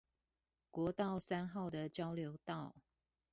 [0.71, 2.73] 國道三號的交流道